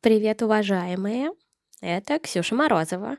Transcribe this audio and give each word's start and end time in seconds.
Привет, 0.00 0.42
уважаемые! 0.42 1.32
Это 1.80 2.20
Ксюша 2.20 2.54
Морозова, 2.54 3.16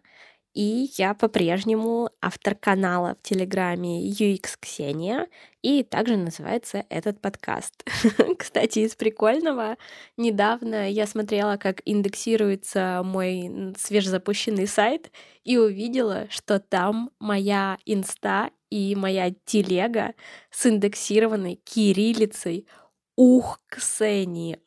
и 0.53 0.89
я 0.97 1.13
по-прежнему 1.13 2.09
автор 2.21 2.55
канала 2.55 3.17
в 3.19 3.21
Телеграме 3.21 4.09
UX 4.09 4.55
Ксения, 4.57 5.27
и 5.61 5.83
также 5.83 6.15
называется 6.15 6.85
этот 6.89 7.19
подкаст. 7.19 7.83
Кстати, 8.39 8.79
из 8.79 8.95
прикольного, 8.95 9.75
недавно 10.15 10.89
я 10.89 11.05
смотрела, 11.05 11.57
как 11.57 11.81
индексируется 11.83 13.01
мой 13.03 13.75
свежезапущенный 13.77 14.65
сайт, 14.65 15.11
и 15.43 15.57
увидела, 15.57 16.27
что 16.29 16.61
там 16.61 17.11
моя 17.19 17.77
инста 17.85 18.51
и 18.69 18.95
моя 18.95 19.33
телега 19.43 20.13
с 20.49 20.65
индексированной 20.65 21.55
кириллицей 21.55 22.69
«Ух, 23.17 23.59
Ксения!» 23.67 24.61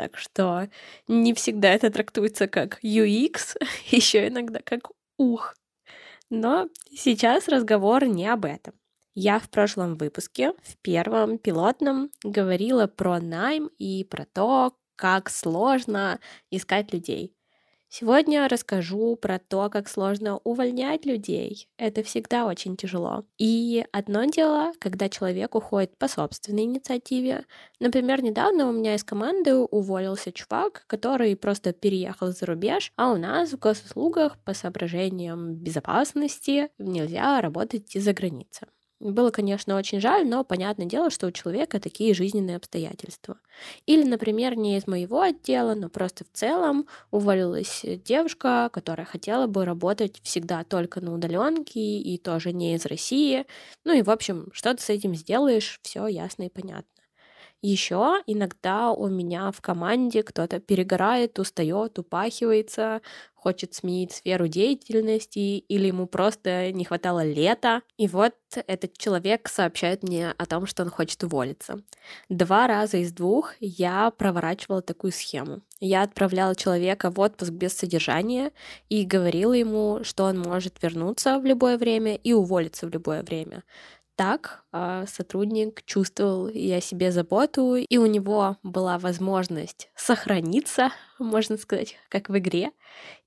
Так 0.00 0.16
что 0.16 0.70
не 1.08 1.34
всегда 1.34 1.74
это 1.74 1.90
трактуется 1.90 2.48
как 2.48 2.82
UX, 2.82 3.54
еще 3.90 4.28
иногда 4.28 4.60
как 4.64 4.92
ух. 5.18 5.54
Но 6.30 6.70
сейчас 6.90 7.48
разговор 7.48 8.06
не 8.06 8.26
об 8.26 8.46
этом. 8.46 8.72
Я 9.14 9.38
в 9.38 9.50
прошлом 9.50 9.96
выпуске, 9.96 10.54
в 10.62 10.78
первом 10.80 11.36
пилотном, 11.36 12.10
говорила 12.24 12.86
про 12.86 13.20
найм 13.20 13.68
и 13.76 14.02
про 14.04 14.24
то, 14.24 14.74
как 14.96 15.28
сложно 15.28 16.18
искать 16.50 16.94
людей. 16.94 17.34
Сегодня 17.92 18.46
расскажу 18.46 19.16
про 19.16 19.40
то, 19.40 19.68
как 19.68 19.88
сложно 19.88 20.38
увольнять 20.44 21.04
людей. 21.06 21.68
Это 21.76 22.04
всегда 22.04 22.46
очень 22.46 22.76
тяжело. 22.76 23.24
И 23.36 23.84
одно 23.90 24.26
дело, 24.26 24.72
когда 24.78 25.08
человек 25.08 25.56
уходит 25.56 25.96
по 25.98 26.06
собственной 26.06 26.62
инициативе. 26.62 27.46
Например, 27.80 28.22
недавно 28.22 28.68
у 28.68 28.72
меня 28.72 28.94
из 28.94 29.02
команды 29.02 29.56
уволился 29.56 30.30
чувак, 30.30 30.84
который 30.86 31.34
просто 31.34 31.72
переехал 31.72 32.28
за 32.30 32.46
рубеж, 32.46 32.92
а 32.94 33.10
у 33.10 33.16
нас 33.16 33.50
в 33.50 33.58
госуслугах 33.58 34.38
по 34.44 34.54
соображениям 34.54 35.54
безопасности 35.54 36.68
нельзя 36.78 37.40
работать 37.40 37.96
из-за 37.96 38.12
границы. 38.12 38.68
Было, 39.00 39.30
конечно, 39.30 39.76
очень 39.76 39.98
жаль, 39.98 40.26
но 40.28 40.44
понятное 40.44 40.84
дело, 40.84 41.08
что 41.08 41.26
у 41.26 41.32
человека 41.32 41.80
такие 41.80 42.12
жизненные 42.12 42.56
обстоятельства. 42.56 43.38
Или, 43.86 44.04
например, 44.04 44.56
не 44.56 44.76
из 44.76 44.86
моего 44.86 45.22
отдела, 45.22 45.74
но 45.74 45.88
просто 45.88 46.24
в 46.24 46.28
целом 46.36 46.86
уволилась 47.10 47.80
девушка, 48.04 48.68
которая 48.70 49.06
хотела 49.06 49.46
бы 49.46 49.64
работать 49.64 50.20
всегда 50.22 50.64
только 50.64 51.00
на 51.00 51.14
удаленке 51.14 51.80
и 51.80 52.18
тоже 52.18 52.52
не 52.52 52.74
из 52.74 52.84
России. 52.84 53.46
Ну 53.84 53.94
и, 53.94 54.02
в 54.02 54.10
общем, 54.10 54.48
что 54.52 54.74
ты 54.74 54.82
с 54.82 54.90
этим 54.90 55.14
сделаешь, 55.14 55.80
все 55.82 56.06
ясно 56.06 56.42
и 56.44 56.50
понятно. 56.50 56.99
Еще 57.62 58.22
иногда 58.26 58.90
у 58.90 59.08
меня 59.08 59.50
в 59.52 59.60
команде 59.60 60.22
кто-то 60.22 60.60
перегорает, 60.60 61.38
устает, 61.38 61.98
упахивается, 61.98 63.02
хочет 63.34 63.74
сменить 63.74 64.12
сферу 64.12 64.48
деятельности 64.48 65.58
или 65.58 65.88
ему 65.88 66.06
просто 66.06 66.72
не 66.72 66.84
хватало 66.84 67.22
лета. 67.22 67.82
И 67.98 68.08
вот 68.08 68.34
этот 68.54 68.96
человек 68.96 69.48
сообщает 69.48 70.02
мне 70.02 70.30
о 70.38 70.46
том, 70.46 70.64
что 70.64 70.82
он 70.84 70.90
хочет 70.90 71.22
уволиться. 71.22 71.80
Два 72.30 72.66
раза 72.66 72.96
из 72.96 73.12
двух 73.12 73.52
я 73.60 74.10
проворачивала 74.10 74.80
такую 74.80 75.12
схему. 75.12 75.60
Я 75.80 76.02
отправляла 76.02 76.54
человека 76.54 77.10
в 77.10 77.20
отпуск 77.20 77.50
без 77.50 77.74
содержания 77.74 78.52
и 78.88 79.04
говорила 79.04 79.52
ему, 79.52 80.00
что 80.02 80.24
он 80.24 80.38
может 80.38 80.82
вернуться 80.82 81.38
в 81.38 81.44
любое 81.44 81.76
время 81.76 82.14
и 82.14 82.32
уволиться 82.32 82.86
в 82.86 82.90
любое 82.90 83.22
время 83.22 83.64
так 84.20 84.64
э, 84.74 85.06
сотрудник 85.08 85.82
чувствовал 85.86 86.46
и 86.46 86.70
о 86.72 86.82
себе 86.82 87.10
заботу, 87.10 87.76
и 87.76 87.96
у 87.96 88.04
него 88.04 88.58
была 88.62 88.98
возможность 88.98 89.88
сохраниться, 89.96 90.90
можно 91.18 91.56
сказать, 91.56 91.96
как 92.10 92.28
в 92.28 92.36
игре, 92.36 92.72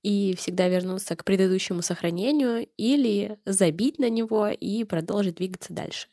и 0.04 0.36
всегда 0.36 0.68
вернуться 0.68 1.16
к 1.16 1.24
предыдущему 1.24 1.82
сохранению 1.82 2.68
или 2.76 3.40
забить 3.44 3.98
на 3.98 4.08
него 4.08 4.46
и 4.46 4.84
продолжить 4.84 5.34
двигаться 5.34 5.72
дальше. 5.72 6.06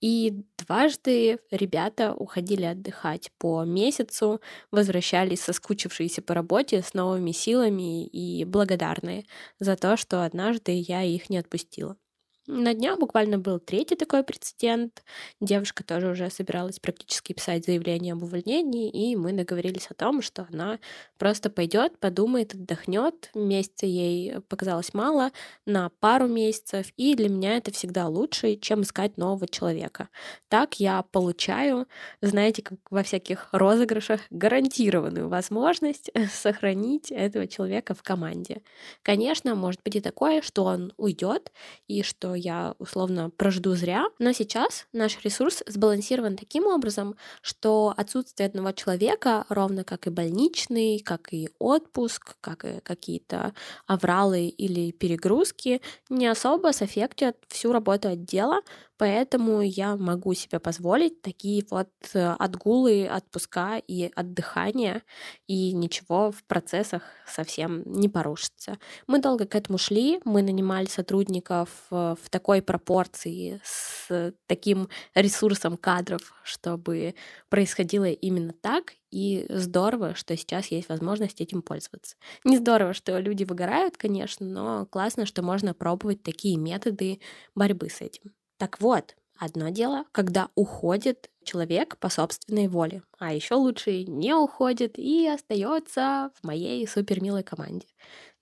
И 0.00 0.42
дважды 0.56 1.38
ребята 1.50 2.14
уходили 2.14 2.64
отдыхать 2.64 3.30
по 3.38 3.64
месяцу, 3.64 4.40
возвращались 4.70 5.42
соскучившиеся 5.42 6.22
по 6.22 6.32
работе 6.32 6.80
с 6.80 6.94
новыми 6.94 7.32
силами 7.32 8.06
и 8.06 8.46
благодарные 8.46 9.26
за 9.60 9.76
то, 9.76 9.98
что 9.98 10.24
однажды 10.24 10.72
я 10.72 11.02
их 11.02 11.28
не 11.28 11.36
отпустила. 11.36 11.98
На 12.46 12.74
днях 12.74 12.98
буквально 12.98 13.38
был 13.38 13.58
третий 13.58 13.96
такой 13.96 14.22
прецедент. 14.22 15.02
Девушка 15.40 15.82
тоже 15.82 16.10
уже 16.10 16.28
собиралась 16.28 16.78
практически 16.78 17.32
писать 17.32 17.64
заявление 17.64 18.12
об 18.12 18.22
увольнении, 18.22 18.90
и 18.90 19.16
мы 19.16 19.32
договорились 19.32 19.86
о 19.90 19.94
том, 19.94 20.20
что 20.20 20.46
она 20.52 20.78
просто 21.16 21.48
пойдет, 21.48 21.98
подумает, 21.98 22.52
отдохнет. 22.52 23.30
Месяца 23.34 23.86
ей 23.86 24.42
показалось 24.42 24.92
мало, 24.92 25.30
на 25.64 25.88
пару 26.00 26.28
месяцев, 26.28 26.88
и 26.98 27.14
для 27.14 27.30
меня 27.30 27.56
это 27.56 27.72
всегда 27.72 28.08
лучше, 28.08 28.56
чем 28.56 28.82
искать 28.82 29.16
нового 29.16 29.48
человека. 29.48 30.10
Так 30.48 30.80
я 30.80 31.02
получаю, 31.02 31.86
знаете, 32.20 32.60
как 32.60 32.78
во 32.90 33.02
всяких 33.02 33.48
розыгрышах, 33.52 34.20
гарантированную 34.28 35.30
возможность 35.30 36.10
сохранить 36.30 37.10
этого 37.10 37.46
человека 37.46 37.94
в 37.94 38.02
команде. 38.02 38.60
Конечно, 39.02 39.54
может 39.54 39.80
быть 39.82 39.96
и 39.96 40.00
такое, 40.02 40.42
что 40.42 40.64
он 40.64 40.92
уйдет, 40.98 41.50
и 41.88 42.02
что 42.02 42.33
я 42.34 42.74
условно 42.78 43.30
прожду 43.30 43.74
зря. 43.74 44.06
Но 44.18 44.32
сейчас 44.32 44.86
наш 44.92 45.22
ресурс 45.24 45.62
сбалансирован 45.66 46.36
таким 46.36 46.66
образом, 46.66 47.16
что 47.42 47.94
отсутствие 47.96 48.48
одного 48.48 48.72
человека, 48.72 49.44
ровно 49.48 49.84
как 49.84 50.06
и 50.06 50.10
больничный, 50.10 51.00
как 51.00 51.32
и 51.32 51.48
отпуск, 51.58 52.36
как 52.40 52.64
и 52.64 52.80
какие-то 52.80 53.54
авралы 53.86 54.46
или 54.48 54.90
перегрузки, 54.92 55.80
не 56.08 56.26
особо 56.26 56.72
соффектят 56.72 57.36
всю 57.48 57.72
работу 57.72 58.08
отдела, 58.08 58.60
Поэтому 58.96 59.60
я 59.60 59.96
могу 59.96 60.34
себе 60.34 60.60
позволить 60.60 61.20
такие 61.20 61.64
вот 61.70 61.90
э, 62.12 62.34
отгулы, 62.38 63.08
отпуска 63.08 63.78
и 63.78 64.10
отдыхания, 64.14 65.02
и 65.48 65.72
ничего 65.72 66.30
в 66.30 66.44
процессах 66.44 67.02
совсем 67.26 67.82
не 67.86 68.08
порушится. 68.08 68.78
Мы 69.08 69.20
долго 69.20 69.46
к 69.46 69.54
этому 69.56 69.78
шли, 69.78 70.20
мы 70.24 70.42
нанимали 70.42 70.86
сотрудников 70.86 71.68
э, 71.90 72.14
в 72.22 72.30
такой 72.30 72.62
пропорции, 72.62 73.60
с 73.64 74.32
таким 74.46 74.88
ресурсом 75.14 75.76
кадров, 75.76 76.32
чтобы 76.44 77.14
происходило 77.48 78.04
именно 78.04 78.52
так, 78.52 78.94
и 79.10 79.46
здорово, 79.48 80.14
что 80.14 80.36
сейчас 80.36 80.66
есть 80.68 80.88
возможность 80.88 81.40
этим 81.40 81.62
пользоваться. 81.62 82.16
Не 82.44 82.58
здорово, 82.58 82.94
что 82.94 83.18
люди 83.18 83.44
выгорают, 83.44 83.96
конечно, 83.96 84.46
но 84.46 84.86
классно, 84.86 85.26
что 85.26 85.42
можно 85.42 85.74
пробовать 85.74 86.22
такие 86.22 86.56
методы 86.56 87.20
борьбы 87.54 87.90
с 87.90 88.00
этим. 88.00 88.32
Так 88.58 88.80
вот, 88.80 89.16
одно 89.38 89.68
дело, 89.70 90.04
когда 90.12 90.48
уходит 90.54 91.30
человек 91.44 91.98
по 91.98 92.08
собственной 92.08 92.68
воле, 92.68 93.02
а 93.18 93.34
еще 93.34 93.54
лучше 93.54 94.04
не 94.04 94.34
уходит 94.34 94.98
и 94.98 95.26
остается 95.28 96.30
в 96.40 96.46
моей 96.46 96.86
супер 96.86 97.22
милой 97.22 97.42
команде. 97.42 97.86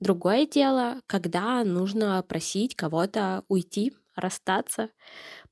Другое 0.01 0.47
дело, 0.47 1.01
когда 1.07 1.65
нужно 1.65 2.23
просить 2.23 2.77
кого-то 2.77 3.45
уйти, 3.49 3.95
расстаться, 4.15 4.91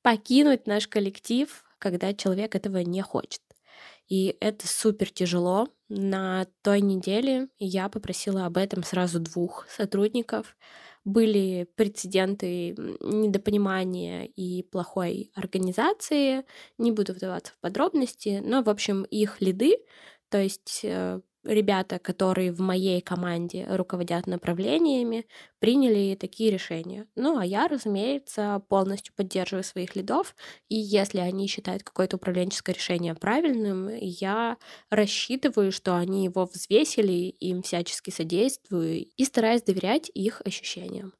покинуть 0.03 0.67
наш 0.67 0.89
коллектив, 0.89 1.65
когда 1.79 2.15
человек 2.15 2.55
этого 2.55 2.79
не 2.79 3.03
хочет. 3.03 3.43
И 4.09 4.37
это 4.41 4.69
супер 4.69 5.11
тяжело. 5.11 5.69
На 5.93 6.47
той 6.63 6.81
неделе 6.81 7.49
я 7.59 7.89
попросила 7.89 8.47
об 8.47 8.57
этом 8.57 8.85
сразу 8.85 9.19
двух 9.19 9.67
сотрудников 9.69 10.57
были 11.05 11.69
прецеденты 11.77 12.77
недопонимания 13.01 14.25
и 14.25 14.63
плохой 14.63 15.33
организации. 15.35 16.45
Не 16.79 16.93
буду 16.93 17.13
вдаваться 17.13 17.55
в 17.55 17.61
подробности, 17.61 18.41
но, 18.45 18.63
в 18.63 18.69
общем, 18.69 19.03
их 19.05 19.41
лиды, 19.41 19.79
то 20.29 20.39
есть 20.39 20.81
э, 20.85 21.21
ребята, 21.45 21.99
которые 21.99 22.53
в 22.53 22.61
моей 22.61 23.01
команде 23.01 23.67
руководят 23.69 24.27
направлениями, 24.27 25.27
приняли 25.59 26.15
такие 26.15 26.51
решения. 26.51 27.07
Ну, 27.17 27.39
а 27.39 27.45
я, 27.47 27.69
разумеется, 27.69 28.63
полностью 28.69 29.15
поддерживаю 29.15 29.65
своих 29.65 29.97
лидов, 29.97 30.35
и 30.69 30.77
если 30.77 31.19
они 31.19 31.47
считают 31.47 31.83
какое-то 31.83 32.17
управленческое 32.17 32.75
решение 32.75 33.15
правильным, 33.15 33.89
я 34.01 34.57
рассчитываю, 34.91 35.73
что 35.73 35.97
они 35.97 36.25
его 36.25 36.45
взвесили, 36.47 37.13
им 37.41 37.63
всячески 37.63 38.11
содействую 38.11 39.07
и 39.17 39.25
стараюсь 39.25 39.63
доверять 39.63 40.11
их 40.15 40.43
ощущениям. 40.45 41.15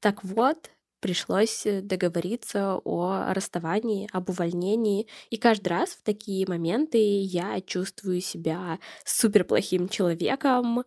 Так 0.00 0.24
вот, 0.24 0.70
пришлось 1.04 1.66
э, 1.66 1.82
договориться 1.82 2.80
о 2.82 3.34
расставании, 3.34 4.08
об 4.10 4.30
увольнении. 4.30 5.06
И 5.28 5.36
каждый 5.36 5.68
раз 5.68 5.90
в 5.90 6.02
такие 6.02 6.46
моменты 6.48 6.96
я 6.96 7.60
чувствую 7.60 8.22
себя 8.22 8.78
супер 9.04 9.44
плохим 9.44 9.90
человеком, 9.90 10.84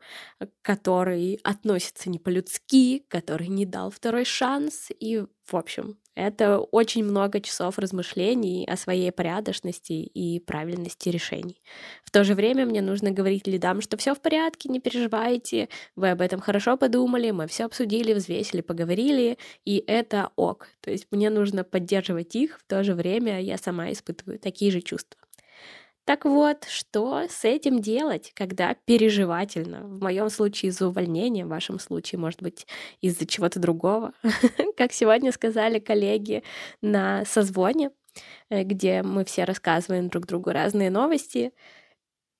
который 0.64 1.40
относится 1.44 2.10
не 2.10 2.18
по-людски, 2.18 3.06
который 3.10 3.48
не 3.48 3.68
дал 3.68 3.92
второй 3.92 4.25
шанс. 4.25 4.88
И, 5.00 5.24
в 5.46 5.56
общем, 5.56 6.00
Это 6.18 6.58
очень 6.58 7.04
много 7.04 7.40
часов 7.40 7.78
размышлений 7.78 8.66
о 8.66 8.75
своей 8.75 9.12
порядочности 9.12 9.94
и 9.94 10.40
правильности 10.40 11.10
решений. 11.10 11.62
В 12.04 12.10
то 12.10 12.24
же 12.24 12.34
время 12.34 12.66
мне 12.66 12.81
нужно 12.81 13.12
говорить 13.12 13.46
лидам, 13.46 13.81
что 13.81 13.98
все 13.98 14.16
в 14.16 14.19
порядке, 14.19 14.68
не 14.68 14.80
переживайте, 14.80 15.69
вы 15.96 16.10
об 16.10 16.22
этом 16.22 16.40
хорошо 16.40 16.75
подумали, 16.75 17.30
мы 17.30 17.46
все 17.46 17.66
обсудили, 17.66 18.16
взвесили, 18.16 18.62
поговорили, 18.62 19.38
и 19.64 19.84
это 19.86 20.31
ок. 20.36 20.69
То 20.81 20.90
есть 20.90 21.06
мне 21.12 21.30
нужно 21.30 21.64
поддерживать 21.64 22.36
их, 22.36 22.58
в 22.58 22.64
то 22.68 22.84
же 22.84 22.96
время 22.96 23.40
я 23.40 23.60
сама 23.60 23.92
испытываю 23.92 24.40
такие 24.40 24.72
же 24.72 24.81
чувства. 24.81 25.26
Так 26.07 26.24
вот, 26.24 26.63
что 26.69 27.27
с 27.30 27.44
этим 27.44 27.81
делать, 27.81 28.31
когда 28.33 28.74
переживательно? 28.86 29.81
В 29.81 30.01
моем 30.01 30.30
случае 30.30 30.69
из-за 30.69 30.88
увольнения, 30.88 31.45
в 31.45 31.50
вашем 31.50 31.80
случае, 31.80 32.18
может 32.18 32.42
быть, 32.42 32.65
из-за 33.01 33.25
чего-то 33.25 33.59
другого. 33.59 34.13
Как 34.77 34.94
сегодня 34.94 35.33
сказали 35.33 35.80
коллеги 35.80 36.44
на 36.81 37.25
созвоне, 37.25 37.92
э, 38.50 38.63
где 38.63 39.04
мы 39.04 39.25
все 39.25 39.44
рассказываем 39.44 40.07
друг 40.07 40.27
другу 40.27 40.51
разные 40.51 40.89
новости, 40.89 41.51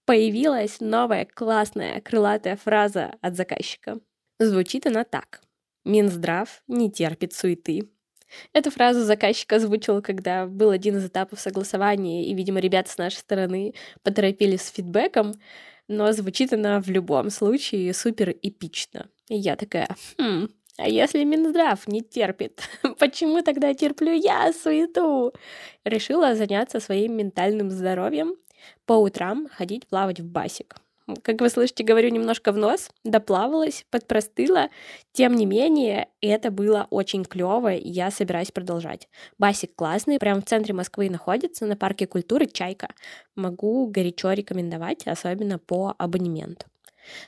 появилась 0.06 0.80
новая 0.80 1.26
классная 1.26 2.00
крылатая 2.00 2.56
фраза 2.56 3.16
от 3.20 3.36
заказчика. 3.36 4.00
Звучит 4.40 4.86
она 4.86 5.04
так. 5.04 5.42
Минздрав 5.84 6.64
не 6.70 6.90
терпит 6.90 7.34
суеты, 7.34 7.90
Эту 8.54 8.72
фразу 8.72 9.04
заказчик 9.04 9.52
озвучил, 9.54 10.02
когда 10.02 10.46
был 10.46 10.70
один 10.70 10.98
из 10.98 11.06
этапов 11.06 11.40
согласования, 11.40 12.26
и, 12.26 12.34
видимо, 12.34 12.60
ребята 12.60 12.92
с 12.92 12.98
нашей 12.98 13.18
стороны 13.18 13.74
поторопились 14.04 14.62
с 14.62 14.72
фидбэком, 14.72 15.34
но 15.88 16.12
звучит 16.12 16.54
она 16.54 16.82
в 16.82 16.90
любом 16.90 17.30
случае 17.30 17.94
супер 17.94 18.36
эпично. 18.42 19.08
И 19.30 19.36
я 19.36 19.56
такая, 19.56 19.88
хм, 20.18 20.50
а 20.78 20.88
если 20.88 21.24
Минздрав 21.24 21.88
не 21.88 22.02
терпит, 22.02 22.62
почему 23.00 23.42
тогда 23.42 23.74
терплю 23.74 24.14
я 24.14 24.54
суету? 24.54 25.34
Решила 25.84 26.36
заняться 26.36 26.80
своим 26.80 27.18
ментальным 27.18 27.72
здоровьем, 27.72 28.36
по 28.86 28.94
утрам 28.94 29.48
ходить 29.50 29.88
плавать 29.88 30.20
в 30.20 30.26
басик. 30.26 30.76
Как 31.24 31.40
вы 31.40 31.50
слышите, 31.50 31.86
говорю 31.86 32.10
немножко 32.10 32.52
в 32.52 32.58
нос, 32.58 32.90
доплавалась, 33.06 33.86
подпростыла. 33.90 34.70
Тем 35.14 35.36
не 35.36 35.46
менее, 35.46 36.10
это 36.20 36.52
было 36.52 36.88
очень 36.90 37.24
клево, 37.24 37.74
и 37.74 37.88
я 37.88 38.12
собираюсь 38.12 38.52
продолжать. 38.52 39.08
Басик 39.38 39.74
классный, 39.74 40.20
прямо 40.20 40.42
в 40.42 40.46
центре 40.46 40.74
Москвы 40.74 41.10
находится, 41.10 41.66
на 41.66 41.78
парке 41.78 42.08
культуры 42.08 42.46
«Чайка». 42.46 42.90
Могу 43.36 43.88
горячо 43.88 44.34
рекомендовать, 44.34 45.08
особенно 45.08 45.60
по 45.60 45.96
абонементу. 45.98 46.66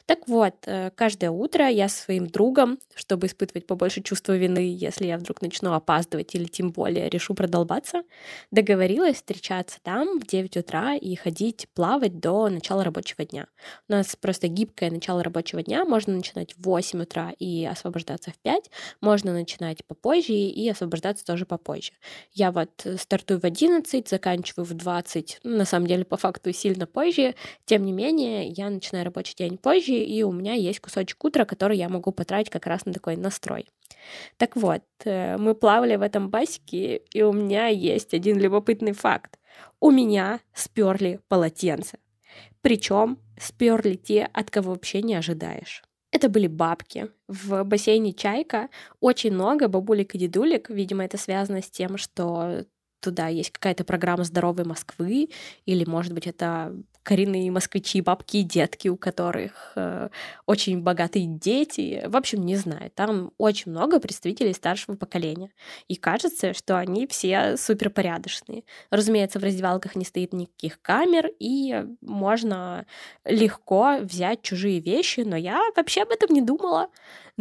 Так 0.05 0.27
вот, 0.27 0.55
э, 0.65 0.91
каждое 0.95 1.31
утро 1.31 1.67
я 1.67 1.89
со 1.89 2.03
своим 2.03 2.27
другом, 2.27 2.79
чтобы 2.95 3.27
испытывать 3.27 3.67
побольше 3.67 4.01
чувства 4.01 4.37
вины, 4.37 4.75
если 4.75 5.07
я 5.07 5.17
вдруг 5.17 5.41
начну 5.41 5.73
опаздывать 5.73 6.35
или 6.35 6.45
тем 6.45 6.71
более 6.71 7.09
решу 7.09 7.33
продолбаться, 7.33 8.03
договорилась 8.51 9.17
встречаться 9.17 9.79
там 9.83 10.19
в 10.19 10.27
9 10.27 10.57
утра 10.57 10.95
и 10.95 11.15
ходить 11.15 11.67
плавать 11.73 12.19
до 12.19 12.49
начала 12.49 12.83
рабочего 12.83 13.25
дня. 13.25 13.47
У 13.87 13.93
нас 13.93 14.15
просто 14.15 14.47
гибкое 14.47 14.91
начало 14.91 15.23
рабочего 15.23 15.63
дня, 15.63 15.85
можно 15.85 16.13
начинать 16.15 16.53
в 16.53 16.63
8 16.63 17.01
утра 17.03 17.31
и 17.39 17.65
освобождаться 17.65 18.31
в 18.31 18.37
5, 18.39 18.69
можно 19.01 19.33
начинать 19.33 19.85
попозже 19.85 20.33
и 20.33 20.69
освобождаться 20.69 21.25
тоже 21.25 21.45
попозже. 21.45 21.93
Я 22.33 22.51
вот 22.51 22.69
стартую 22.97 23.39
в 23.39 23.43
11, 23.43 24.07
заканчиваю 24.07 24.65
в 24.65 24.73
20, 24.73 25.39
на 25.43 25.65
самом 25.65 25.87
деле 25.87 26.05
по 26.05 26.17
факту 26.17 26.51
сильно 26.53 26.85
позже, 26.85 27.35
тем 27.65 27.85
не 27.85 27.91
менее 27.91 28.47
я 28.47 28.69
начинаю 28.69 29.05
рабочий 29.05 29.35
день 29.35 29.57
позже, 29.57 29.68
и 29.77 30.23
у 30.23 30.31
меня 30.31 30.53
есть 30.53 30.79
кусочек 30.79 31.23
утра, 31.23 31.45
который 31.45 31.77
я 31.77 31.89
могу 31.89 32.11
потратить 32.11 32.51
как 32.51 32.65
раз 32.65 32.85
на 32.85 32.93
такой 32.93 33.15
настрой. 33.15 33.67
Так 34.37 34.55
вот, 34.55 34.83
э, 35.05 35.37
мы 35.37 35.55
плавали 35.55 35.95
в 35.95 36.01
этом 36.01 36.29
басике, 36.29 37.01
и 37.13 37.21
у 37.21 37.33
меня 37.33 37.67
есть 37.67 38.13
один 38.13 38.39
любопытный 38.39 38.93
факт. 38.93 39.37
У 39.79 39.91
меня 39.91 40.39
сперли 40.53 41.19
полотенце. 41.27 41.99
Причем 42.61 43.17
сперли 43.39 43.95
те, 43.95 44.29
от 44.33 44.51
кого 44.51 44.71
вообще 44.71 45.01
не 45.01 45.15
ожидаешь. 45.15 45.83
Это 46.11 46.27
были 46.27 46.47
бабки. 46.47 47.09
В 47.27 47.63
бассейне 47.63 48.13
«Чайка» 48.13 48.69
очень 48.99 49.31
много 49.31 49.67
бабулек 49.67 50.15
и 50.15 50.17
дедулек. 50.17 50.69
Видимо, 50.69 51.05
это 51.05 51.17
связано 51.17 51.61
с 51.61 51.69
тем, 51.69 51.97
что 51.97 52.65
туда 52.99 53.27
есть 53.27 53.51
какая-то 53.51 53.83
программа 53.83 54.23
здоровой 54.23 54.65
Москвы, 54.65 55.29
или, 55.65 55.85
может 55.85 56.13
быть, 56.13 56.27
это 56.27 56.75
коренные 57.09 57.49
москвичи, 57.49 58.01
бабки 58.01 58.37
и 58.37 58.43
детки, 58.43 58.87
у 58.87 58.95
которых 58.95 59.71
э, 59.75 60.09
очень 60.45 60.79
богатые 60.79 61.25
дети. 61.25 62.03
В 62.05 62.15
общем, 62.15 62.45
не 62.45 62.55
знаю, 62.55 62.91
там 62.93 63.31
очень 63.39 63.71
много 63.71 63.99
представителей 63.99 64.53
старшего 64.53 64.95
поколения. 64.95 65.49
И 65.87 65.95
кажется, 65.95 66.53
что 66.53 66.77
они 66.77 67.07
все 67.07 67.57
суперпорядочные. 67.57 68.63
Разумеется, 68.91 69.39
в 69.39 69.43
раздевалках 69.43 69.95
не 69.95 70.05
стоит 70.05 70.33
никаких 70.33 70.79
камер, 70.83 71.31
и 71.39 71.83
можно 72.01 72.85
легко 73.25 73.97
взять 74.01 74.43
чужие 74.43 74.79
вещи, 74.79 75.21
но 75.21 75.35
я 75.35 75.59
вообще 75.75 76.03
об 76.03 76.11
этом 76.11 76.31
не 76.31 76.43
думала. 76.43 76.89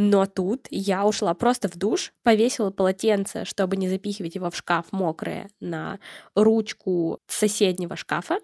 Но 0.00 0.26
тут 0.26 0.68
я 0.70 1.04
ушла 1.04 1.34
просто 1.34 1.68
в 1.68 1.76
душ, 1.76 2.12
повесила 2.22 2.70
полотенце, 2.70 3.44
чтобы 3.44 3.76
не 3.76 3.88
запихивать 3.88 4.36
его 4.36 4.48
в 4.48 4.56
шкаф 4.56 4.86
мокрое, 4.92 5.50
на 5.60 5.98
ручку 6.36 7.18
соседнего 7.26 7.96
шкафа, 7.96 8.38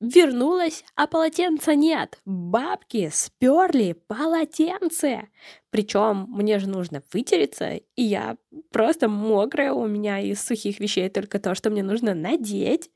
Вернулась, 0.00 0.84
а 0.94 1.08
полотенца 1.08 1.74
нет. 1.74 2.20
Бабки 2.24 3.10
сперли 3.12 3.96
полотенце. 4.06 5.28
Причем 5.70 6.26
мне 6.28 6.60
же 6.60 6.68
нужно 6.68 7.02
вытереться, 7.12 7.80
и 7.96 8.02
я 8.02 8.36
просто 8.70 9.08
мокрая, 9.08 9.72
у 9.72 9.88
меня 9.88 10.20
из 10.20 10.40
сухих 10.40 10.78
вещей 10.78 11.08
только 11.08 11.40
то, 11.40 11.56
что 11.56 11.70
мне 11.70 11.82
нужно 11.82 12.14
надеть. 12.14 12.90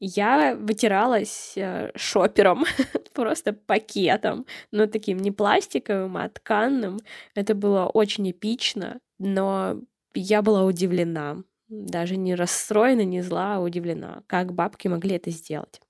Я 0.00 0.56
вытиралась 0.58 1.52
э, 1.56 1.90
шопером, 1.94 2.64
просто 3.12 3.52
пакетом, 3.52 4.46
но 4.72 4.86
таким 4.86 5.18
не 5.18 5.30
пластиковым, 5.30 6.16
а 6.16 6.30
тканным. 6.30 6.98
Это 7.34 7.54
было 7.54 7.86
очень 7.86 8.30
эпично, 8.30 9.00
но 9.18 9.82
я 10.14 10.40
была 10.40 10.64
удивлена. 10.64 11.42
Даже 11.68 12.16
не 12.16 12.34
расстроена, 12.34 13.04
не 13.04 13.20
зла, 13.20 13.56
а 13.56 13.60
удивлена, 13.60 14.22
как 14.26 14.54
бабки 14.54 14.88
могли 14.88 15.16
это 15.16 15.30
сделать. 15.30 15.82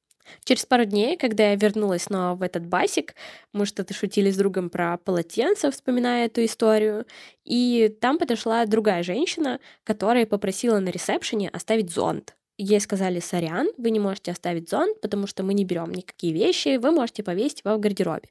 Через 0.45 0.67
пару 0.67 0.85
дней, 0.85 1.17
когда 1.17 1.51
я 1.51 1.57
вернулась 1.57 2.05
снова 2.05 2.35
в 2.35 2.43
этот 2.43 2.67
басик, 2.67 3.15
мы 3.53 3.67
что-то 3.67 3.95
шутили 3.95 4.31
с 4.31 4.37
другом 4.37 4.71
про 4.71 4.99
полотенце, 4.99 5.71
вспоминая 5.71 6.27
эту 6.27 6.45
историю, 6.45 7.07
и 7.45 7.95
там 8.01 8.19
подошла 8.19 8.65
другая 8.67 9.03
женщина, 9.03 9.61
которая 9.85 10.27
попросила 10.27 10.79
на 10.79 10.89
ресепшене 10.89 11.49
оставить 11.49 11.91
зонт. 11.91 12.35
Ей 12.61 12.81
сказали, 12.81 13.21
сорян, 13.21 13.69
вы 13.79 13.91
не 13.91 14.01
можете 14.01 14.33
оставить 14.33 14.69
зонт, 14.69 15.01
потому 15.01 15.29
что 15.29 15.45
мы 15.45 15.55
не 15.55 15.65
берем 15.65 15.93
никакие 15.93 16.33
вещи, 16.33 16.77
вы 16.77 16.91
можете 16.91 17.23
повесить 17.23 17.63
его 17.65 17.77
в 17.77 17.79
гардеробе. 17.79 18.29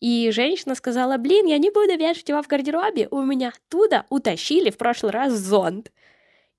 И 0.00 0.30
женщина 0.32 0.74
сказала, 0.74 1.16
блин, 1.16 1.46
я 1.46 1.56
не 1.56 1.70
буду 1.70 1.96
вешать 1.96 2.28
его 2.28 2.42
в 2.42 2.46
гардеробе, 2.46 3.08
у 3.10 3.22
меня 3.22 3.48
оттуда 3.48 4.04
утащили 4.10 4.68
в 4.68 4.76
прошлый 4.76 5.12
раз 5.12 5.32
зонт. 5.32 5.90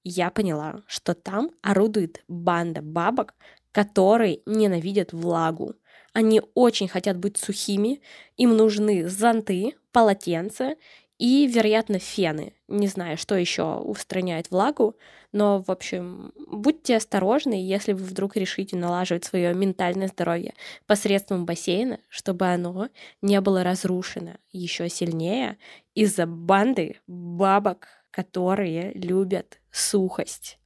Я 0.04 0.32
поняла, 0.32 0.82
что 0.88 1.13
там 1.13 1.51
орудует 1.62 2.24
банда 2.27 2.82
бабок, 2.82 3.36
которые 3.72 4.42
ненавидят 4.46 5.13
влагу. 5.13 5.75
Они 6.13 6.42
очень 6.56 6.88
хотят 6.88 7.18
быть 7.18 7.38
сухими, 7.38 8.01
им 8.38 8.58
нужны 8.58 9.08
зонты, 9.08 9.75
полотенца 9.92 10.75
и, 11.18 11.48
вероятно, 11.48 12.00
фены. 12.00 12.54
Не 12.68 12.88
знаю, 12.88 13.18
что 13.18 13.36
еще 13.36 13.75
устраняет 13.75 14.50
влагу, 14.50 14.98
но, 15.32 15.62
в 15.62 15.70
общем, 15.70 16.34
будьте 16.48 16.98
осторожны, 16.98 17.54
если 17.54 17.94
вы 17.94 18.04
вдруг 18.04 18.36
решите 18.36 18.75
налаживать 18.75 19.24
свое 19.24 19.54
ментальное 19.54 20.08
здоровье 20.08 20.54
посредством 20.88 21.46
бассейна, 21.46 22.00
чтобы 22.10 22.48
оно 22.48 22.90
не 23.22 23.40
было 23.40 23.63
разрушено 23.63 24.34
еще 24.51 24.90
сильнее 24.90 25.58
из-за 25.94 26.25
банды 26.25 27.00
бабок, 27.08 27.88
которые 28.10 28.92
любят 28.94 29.60
сухость. 29.72 30.58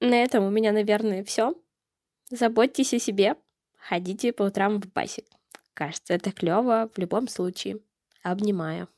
На 0.00 0.14
этом 0.14 0.44
у 0.44 0.50
меня, 0.50 0.72
наверное, 0.72 1.22
все. 1.24 1.54
Заботьтесь 2.30 2.94
о 2.94 3.00
себе, 3.00 3.34
ходите 3.76 4.32
по 4.32 4.44
утрам 4.44 4.80
в 4.80 4.86
басик. 4.92 5.26
Кажется, 5.74 6.14
это 6.14 6.30
клево 6.30 6.88
в 6.94 6.98
любом 6.98 7.26
случае. 7.26 7.80
Обнимаю. 8.22 8.88